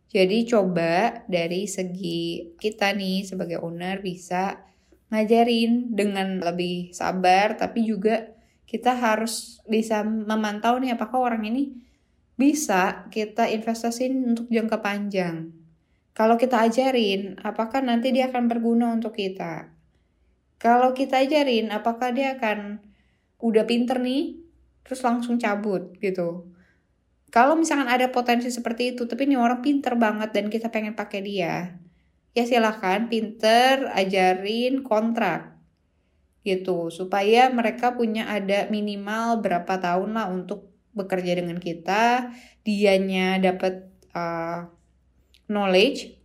Jadi 0.08 0.48
coba 0.48 1.28
dari 1.28 1.68
segi 1.68 2.56
kita 2.56 2.96
nih 2.96 3.28
sebagai 3.28 3.60
owner 3.60 4.00
bisa 4.00 4.64
ngajarin 5.12 5.92
dengan 5.92 6.40
lebih 6.40 6.96
sabar, 6.96 7.60
tapi 7.60 7.84
juga 7.84 8.32
kita 8.64 8.96
harus 8.96 9.60
bisa 9.68 10.00
memantau 10.08 10.80
nih 10.80 10.96
apakah 10.96 11.20
orang 11.20 11.44
ini 11.52 11.76
bisa 12.40 13.12
kita 13.12 13.52
investasiin 13.52 14.36
untuk 14.36 14.48
jangka 14.48 14.80
panjang. 14.80 15.52
Kalau 16.16 16.40
kita 16.40 16.64
ajarin, 16.64 17.40
apakah 17.44 17.84
nanti 17.84 18.16
dia 18.16 18.32
akan 18.32 18.48
berguna 18.48 18.96
untuk 18.96 19.16
kita? 19.16 19.71
Kalau 20.62 20.94
kita 20.94 21.26
ajarin, 21.26 21.74
apakah 21.74 22.14
dia 22.14 22.38
akan 22.38 22.78
udah 23.42 23.66
pinter 23.66 23.98
nih, 23.98 24.38
terus 24.86 25.02
langsung 25.02 25.42
cabut 25.42 25.98
gitu. 25.98 26.54
Kalau 27.34 27.58
misalkan 27.58 27.90
ada 27.90 28.14
potensi 28.14 28.54
seperti 28.54 28.94
itu, 28.94 29.10
tapi 29.10 29.26
ini 29.26 29.42
orang 29.42 29.66
pinter 29.66 29.98
banget 29.98 30.30
dan 30.38 30.54
kita 30.54 30.70
pengen 30.70 30.94
pakai 30.94 31.26
dia, 31.26 31.82
ya 32.38 32.44
silahkan 32.46 33.10
pinter 33.10 33.90
ajarin 33.90 34.86
kontrak 34.86 35.58
gitu 36.42 36.90
supaya 36.90 37.54
mereka 37.54 37.94
punya 37.94 38.26
ada 38.26 38.66
minimal 38.74 39.46
berapa 39.46 39.78
tahun 39.78 40.18
lah 40.18 40.28
untuk 40.34 40.74
bekerja 40.98 41.38
dengan 41.38 41.62
kita 41.62 42.34
dianya 42.66 43.38
dapat 43.38 43.88
uh, 44.18 44.66
knowledge 45.46 46.18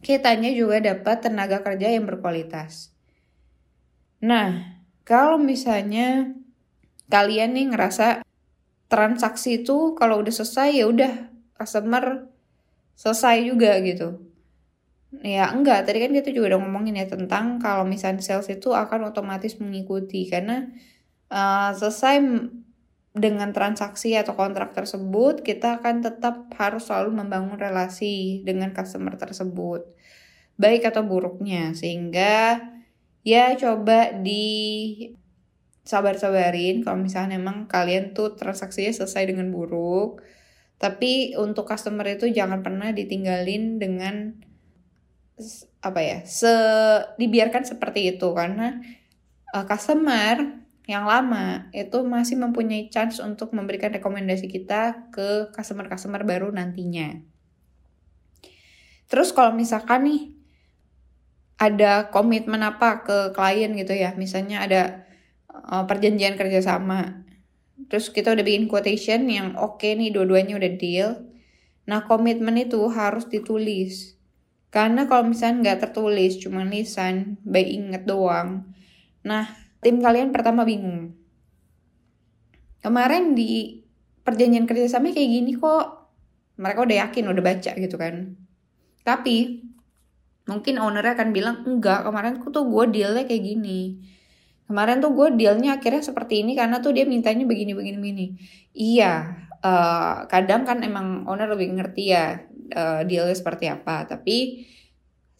kitanya 0.00 0.48
juga 0.48 0.80
dapat 0.80 1.28
tenaga 1.28 1.60
kerja 1.60 1.92
yang 1.92 2.08
berkualitas 2.08 2.96
Nah, 4.20 4.80
kalau 5.04 5.40
misalnya 5.40 6.36
kalian 7.10 7.56
nih 7.56 7.66
ngerasa 7.74 8.22
transaksi 8.90 9.62
itu 9.62 9.94
kalau 9.96 10.20
udah 10.20 10.34
selesai 10.34 10.68
ya 10.82 10.84
udah 10.86 11.12
customer 11.56 12.30
selesai 12.98 13.36
juga 13.46 13.80
gitu. 13.80 14.30
Ya 15.26 15.50
enggak, 15.50 15.90
tadi 15.90 15.98
kan 16.06 16.14
kita 16.14 16.30
juga 16.30 16.54
udah 16.54 16.60
ngomongin 16.62 17.02
ya 17.02 17.06
tentang 17.10 17.58
kalau 17.58 17.82
misalnya 17.82 18.22
sales 18.22 18.46
itu 18.46 18.70
akan 18.70 19.10
otomatis 19.10 19.58
mengikuti. 19.58 20.30
Karena 20.30 20.70
uh, 21.32 21.74
selesai 21.74 22.22
dengan 23.10 23.50
transaksi 23.50 24.14
atau 24.14 24.38
kontrak 24.38 24.70
tersebut, 24.70 25.42
kita 25.42 25.82
akan 25.82 26.06
tetap 26.06 26.46
harus 26.54 26.86
selalu 26.86 27.26
membangun 27.26 27.58
relasi 27.58 28.46
dengan 28.46 28.70
customer 28.70 29.18
tersebut, 29.18 29.82
baik 30.54 30.86
atau 30.86 31.02
buruknya, 31.02 31.74
sehingga 31.74 32.62
ya 33.26 33.52
coba 33.56 34.16
di 34.16 34.46
sabar-sabarin 35.84 36.84
kalau 36.86 37.00
misalnya 37.00 37.36
memang 37.40 37.66
kalian 37.66 38.12
tuh 38.14 38.36
transaksinya 38.38 38.92
selesai 38.94 39.26
dengan 39.28 39.50
buruk, 39.50 40.22
tapi 40.78 41.34
untuk 41.36 41.66
customer 41.66 42.06
itu 42.08 42.30
jangan 42.30 42.62
pernah 42.64 42.94
ditinggalin 42.94 43.76
dengan 43.80 44.36
apa 45.80 46.00
ya, 46.04 46.18
se 46.28 46.52
dibiarkan 47.16 47.64
seperti 47.64 48.16
itu 48.16 48.28
karena 48.36 48.80
uh, 49.56 49.64
customer 49.64 50.60
yang 50.84 51.06
lama 51.06 51.70
itu 51.70 52.02
masih 52.02 52.34
mempunyai 52.34 52.90
chance 52.90 53.22
untuk 53.22 53.54
memberikan 53.54 53.94
rekomendasi 53.94 54.50
kita 54.50 55.08
ke 55.14 55.54
customer-customer 55.54 56.26
baru 56.26 56.50
nantinya. 56.50 57.20
Terus 59.06 59.30
kalau 59.30 59.54
misalkan 59.54 60.06
nih 60.06 60.20
ada 61.60 62.08
komitmen 62.08 62.64
apa 62.64 63.04
ke 63.04 63.36
klien 63.36 63.68
gitu 63.76 63.92
ya, 63.92 64.16
misalnya 64.16 64.64
ada 64.64 65.04
uh, 65.52 65.84
perjanjian 65.84 66.40
kerjasama, 66.40 67.28
terus 67.92 68.08
kita 68.08 68.32
udah 68.32 68.40
bikin 68.40 68.64
quotation 68.64 69.28
yang 69.28 69.52
oke 69.60 69.76
okay 69.76 69.92
nih 69.92 70.08
dua-duanya 70.08 70.56
udah 70.56 70.72
deal, 70.80 71.08
nah 71.84 72.08
komitmen 72.08 72.56
itu 72.56 72.80
harus 72.88 73.28
ditulis. 73.28 74.16
Karena 74.72 75.04
kalau 75.04 75.28
misalnya 75.28 75.76
nggak 75.76 75.78
tertulis, 75.84 76.40
cuma 76.40 76.64
lisan, 76.64 77.36
by 77.44 77.60
inget 77.60 78.08
doang, 78.08 78.72
nah 79.20 79.52
tim 79.84 80.00
kalian 80.00 80.32
pertama 80.32 80.64
bingung. 80.64 81.12
Kemarin 82.80 83.36
di 83.36 83.84
perjanjian 84.24 84.64
kerjasama 84.64 85.12
kayak 85.12 85.28
gini 85.28 85.52
kok 85.60 86.08
mereka 86.56 86.88
udah 86.88 86.96
yakin, 87.04 87.24
udah 87.28 87.44
baca 87.44 87.72
gitu 87.76 87.96
kan. 88.00 88.32
Tapi 89.04 89.68
mungkin 90.50 90.82
ownernya 90.82 91.14
akan 91.14 91.30
bilang 91.30 91.56
enggak 91.62 92.02
kemarin 92.02 92.42
tuh 92.42 92.66
gue 92.66 92.84
dealnya 92.90 93.22
kayak 93.22 93.42
gini. 93.46 94.02
Kemarin 94.66 94.98
tuh 94.98 95.14
gue 95.14 95.28
dealnya 95.38 95.78
akhirnya 95.78 96.02
seperti 96.02 96.42
ini 96.42 96.58
karena 96.58 96.82
tuh 96.82 96.90
dia 96.94 97.06
mintanya 97.06 97.46
begini 97.46 97.72
begini 97.74 97.98
begini. 97.98 98.26
Iya, 98.74 99.14
uh, 99.62 100.26
kadang 100.26 100.66
kan 100.66 100.82
emang 100.82 101.26
owner 101.30 101.50
lebih 101.54 101.74
ngerti 101.78 102.14
ya 102.14 102.42
uh, 102.74 103.02
dealnya 103.06 103.34
seperti 103.34 103.70
apa. 103.70 104.06
Tapi 104.10 104.66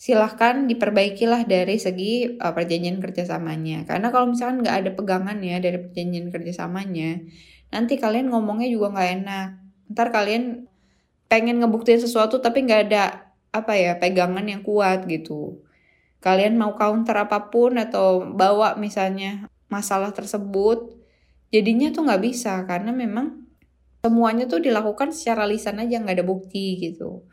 silahkan 0.00 0.64
diperbaikilah 0.64 1.45
dari 1.45 1.76
segi 1.76 2.38
uh, 2.38 2.52
perjanjian 2.55 2.99
kerjasamanya. 2.99 3.87
Karena 3.87 4.09
kalau 4.11 4.33
misalkan 4.33 4.62
nggak 4.64 4.76
ada 4.87 4.90
pegangan 4.95 5.38
ya 5.45 5.62
dari 5.62 5.79
perjanjian 5.79 6.33
kerjasamanya, 6.33 7.23
nanti 7.71 7.95
kalian 7.99 8.31
ngomongnya 8.35 8.67
juga 8.67 8.99
nggak 8.99 9.11
enak. 9.23 9.49
Ntar 9.95 10.09
kalian 10.11 10.71
pengen 11.31 11.62
ngebuktiin 11.62 12.02
sesuatu 12.02 12.43
tapi 12.43 12.67
nggak 12.67 12.83
ada 12.90 13.29
apa 13.50 13.75
ya 13.75 13.99
pegangan 13.99 14.47
yang 14.47 14.62
kuat 14.62 15.07
gitu. 15.11 15.62
Kalian 16.23 16.61
mau 16.61 16.76
counter 16.76 17.16
apa 17.16 17.50
pun 17.50 17.80
atau 17.80 18.23
bawa 18.23 18.76
misalnya 18.76 19.49
masalah 19.73 20.12
tersebut, 20.12 20.95
jadinya 21.49 21.90
tuh 21.90 22.07
nggak 22.07 22.23
bisa 22.23 22.62
karena 22.69 22.92
memang 22.92 23.47
semuanya 24.00 24.49
tuh 24.49 24.61
dilakukan 24.64 25.12
secara 25.12 25.45
lisan 25.45 25.80
aja 25.80 26.00
nggak 26.00 26.16
ada 26.21 26.26
bukti 26.26 26.76
gitu. 26.80 27.25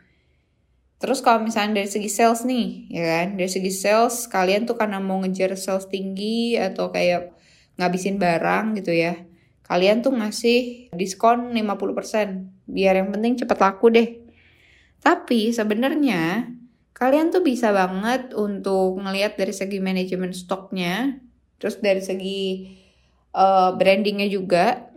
Terus 0.98 1.22
kalau 1.22 1.46
misalnya 1.46 1.84
dari 1.84 1.90
segi 1.90 2.10
sales 2.10 2.42
nih, 2.42 2.90
ya 2.90 3.04
kan, 3.06 3.28
dari 3.38 3.52
segi 3.54 3.70
sales 3.70 4.26
kalian 4.26 4.66
tuh 4.66 4.74
karena 4.74 4.98
mau 4.98 5.22
ngejar 5.22 5.54
sales 5.54 5.86
tinggi 5.86 6.58
atau 6.58 6.90
kayak 6.90 7.38
ngabisin 7.78 8.18
barang 8.18 8.82
gitu 8.82 8.98
ya. 8.98 9.14
Kalian 9.62 10.02
tuh 10.02 10.18
ngasih 10.18 10.90
diskon 10.98 11.54
50%, 11.54 12.50
biar 12.66 12.98
yang 12.98 13.14
penting 13.14 13.38
cepet 13.38 13.58
laku 13.62 13.94
deh. 13.94 14.27
Tapi 15.02 15.54
sebenarnya 15.54 16.50
kalian 16.98 17.30
tuh 17.30 17.46
bisa 17.46 17.70
banget 17.70 18.34
untuk 18.34 18.98
ngelihat 18.98 19.38
dari 19.38 19.54
segi 19.54 19.78
manajemen 19.78 20.34
stoknya, 20.34 21.22
terus 21.62 21.78
dari 21.78 22.02
segi 22.02 22.42
uh, 23.38 23.78
brandingnya 23.78 24.28
juga 24.28 24.90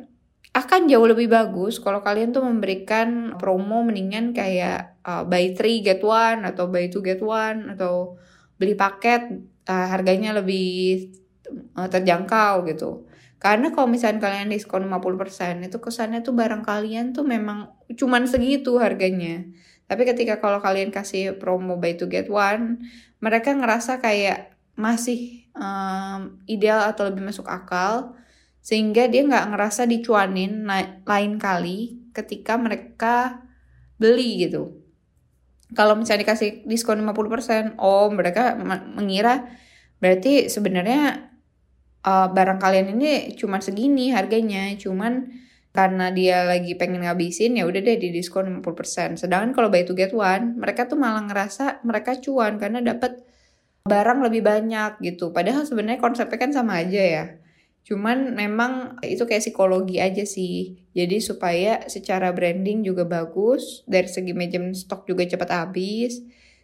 akan 0.51 0.91
jauh 0.91 1.07
lebih 1.07 1.31
bagus 1.31 1.79
kalau 1.79 2.03
kalian 2.03 2.35
tuh 2.35 2.43
memberikan 2.43 3.39
promo 3.39 3.87
mendingan 3.87 4.35
kayak 4.35 4.99
uh, 5.07 5.23
buy 5.23 5.55
three 5.55 5.79
get 5.79 6.03
one 6.03 6.43
atau 6.43 6.67
buy 6.67 6.91
two 6.91 7.07
get 7.07 7.23
one 7.23 7.71
atau 7.71 8.19
beli 8.59 8.75
paket 8.75 9.31
uh, 9.71 9.87
harganya 9.87 10.35
lebih 10.35 11.15
uh, 11.79 11.87
terjangkau 11.87 12.67
gitu. 12.67 13.07
Karena 13.41 13.73
kalau 13.73 13.89
misalnya 13.89 14.21
kalian 14.21 14.53
diskon 14.53 14.85
50% 14.85 15.65
itu 15.65 15.79
kesannya 15.81 16.21
tuh 16.21 16.37
barang 16.37 16.61
kalian 16.61 17.17
tuh 17.17 17.25
memang 17.25 17.73
cuman 17.95 18.29
segitu 18.29 18.77
harganya. 18.77 19.49
Tapi 19.91 20.07
ketika 20.07 20.39
kalau 20.39 20.63
kalian 20.63 20.95
kasih 20.95 21.35
promo 21.35 21.75
buy 21.75 21.99
two 21.99 22.07
get 22.07 22.31
one, 22.31 22.87
mereka 23.19 23.51
ngerasa 23.51 23.99
kayak 23.99 24.55
masih 24.79 25.51
um, 25.59 26.39
ideal 26.47 26.87
atau 26.87 27.11
lebih 27.11 27.27
masuk 27.27 27.51
akal 27.51 28.15
sehingga 28.63 29.11
dia 29.11 29.27
nggak 29.27 29.51
ngerasa 29.51 29.91
dicuanin 29.91 30.63
lain 31.03 31.33
kali 31.43 31.99
ketika 32.15 32.55
mereka 32.55 33.43
beli 33.99 34.47
gitu. 34.47 34.79
Kalau 35.75 35.99
misalnya 35.99 36.23
dikasih 36.23 36.71
diskon 36.71 37.03
50%, 37.03 37.75
oh 37.83 38.15
mereka 38.15 38.55
mengira 38.95 39.51
berarti 39.99 40.47
sebenarnya 40.47 41.35
uh, 42.07 42.31
barang 42.31 42.63
kalian 42.63 42.95
ini 42.95 43.35
cuma 43.35 43.59
segini 43.59 44.15
harganya, 44.15 44.71
cuman 44.79 45.31
karena 45.71 46.11
dia 46.11 46.43
lagi 46.43 46.75
pengen 46.75 47.07
ngabisin 47.07 47.55
ya 47.55 47.65
udah 47.67 47.79
deh 47.79 47.97
di 47.99 48.11
diskon 48.11 48.51
50%. 48.63 49.23
Sedangkan 49.23 49.55
kalau 49.55 49.71
buy 49.71 49.87
to 49.87 49.95
get 49.95 50.11
one, 50.11 50.59
mereka 50.59 50.91
tuh 50.91 50.99
malah 50.99 51.23
ngerasa 51.23 51.87
mereka 51.87 52.19
cuan 52.19 52.59
karena 52.59 52.83
dapat 52.83 53.23
barang 53.87 54.21
lebih 54.27 54.43
banyak 54.43 54.99
gitu. 55.03 55.31
Padahal 55.31 55.63
sebenarnya 55.65 56.03
konsepnya 56.03 56.39
kan 56.39 56.51
sama 56.51 56.83
aja 56.83 57.03
ya. 57.03 57.25
Cuman 57.87 58.37
memang 58.37 59.01
itu 59.07 59.25
kayak 59.25 59.43
psikologi 59.47 60.03
aja 60.03 60.27
sih. 60.27 60.79
Jadi 60.93 61.23
supaya 61.23 61.87
secara 61.87 62.35
branding 62.35 62.83
juga 62.85 63.07
bagus, 63.07 63.87
dari 63.87 64.11
segi 64.11 64.35
manajemen 64.35 64.75
stok 64.75 65.07
juga 65.07 65.25
cepat 65.27 65.51
habis. 65.55 66.21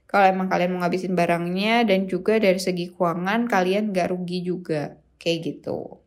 Kalau 0.07 0.27
emang 0.27 0.47
kalian 0.47 0.77
mau 0.77 0.87
ngabisin 0.87 1.19
barangnya 1.19 1.83
dan 1.87 2.07
juga 2.07 2.39
dari 2.39 2.59
segi 2.63 2.95
keuangan 2.95 3.51
kalian 3.51 3.91
gak 3.91 4.15
rugi 4.15 4.39
juga. 4.47 4.99
Kayak 5.19 5.39
gitu. 5.47 6.06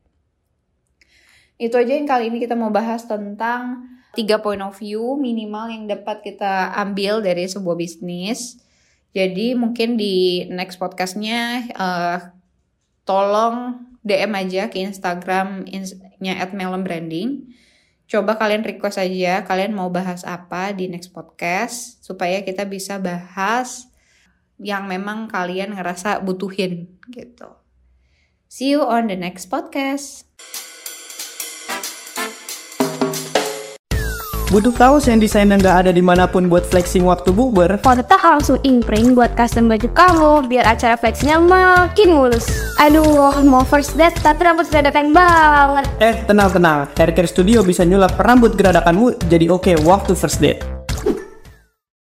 Itu 1.59 1.75
aja 1.75 1.91
yang 1.91 2.07
kali 2.07 2.31
ini 2.31 2.39
kita 2.39 2.55
mau 2.55 2.71
bahas 2.71 3.03
tentang 3.03 3.83
tiga 4.15 4.39
point 4.39 4.63
of 4.63 4.79
view 4.79 5.19
minimal 5.19 5.67
yang 5.67 5.85
dapat 5.91 6.23
kita 6.23 6.71
ambil 6.79 7.19
dari 7.19 7.45
sebuah 7.45 7.75
bisnis. 7.75 8.63
Jadi 9.11 9.59
mungkin 9.59 9.99
di 9.99 10.47
next 10.47 10.79
podcastnya 10.79 11.67
uh, 11.75 12.17
tolong 13.03 13.89
DM 14.07 14.31
aja 14.39 14.71
ke 14.71 14.79
Instagram-nya 14.79 16.33
at 16.39 16.55
Branding. 16.55 17.51
Coba 18.09 18.39
kalian 18.39 18.65
request 18.65 18.97
aja 18.97 19.45
kalian 19.45 19.75
mau 19.75 19.91
bahas 19.91 20.25
apa 20.25 20.73
di 20.73 20.89
next 20.89 21.13
podcast 21.13 22.01
supaya 22.01 22.41
kita 22.41 22.65
bisa 22.65 22.97
bahas 22.97 23.85
yang 24.57 24.89
memang 24.89 25.29
kalian 25.29 25.77
ngerasa 25.77 26.23
butuhin 26.23 26.89
gitu. 27.13 27.53
See 28.49 28.73
you 28.73 28.81
on 28.81 29.11
the 29.11 29.17
next 29.19 29.51
podcast. 29.53 30.25
Butuh 34.49 34.73
kaos 34.73 35.05
yang 35.05 35.21
desainnya 35.21 35.61
nggak 35.61 35.77
ada 35.85 35.91
di 35.93 36.01
mana 36.01 36.25
pun 36.25 36.49
buat 36.49 36.65
flexing 36.65 37.05
waktu 37.05 37.29
bukber? 37.29 37.77
Foto 37.85 38.01
langsung 38.17 38.57
imprint 38.65 39.13
buat 39.13 39.37
custom 39.37 39.69
baju 39.69 39.85
kamu 39.93 40.49
biar 40.49 40.65
acara 40.65 40.97
flexingnya 40.97 41.37
makin 41.37 42.17
mulus. 42.17 42.49
Aduh, 42.81 43.45
mau 43.45 43.61
first 43.61 43.93
date 43.93 44.17
tapi 44.25 44.41
rambut 44.41 44.65
geradakan 44.65 45.13
banget. 45.13 45.85
Eh, 46.01 46.15
tenang-tenang. 46.25 46.89
Haircare 46.97 47.29
Studio 47.29 47.61
bisa 47.61 47.85
nyulap 47.85 48.17
rambut 48.17 48.57
geradakanmu 48.57 49.21
jadi 49.29 49.53
oke 49.53 49.69
okay 49.69 49.75
waktu 49.85 50.17
first 50.17 50.41
date. 50.41 50.78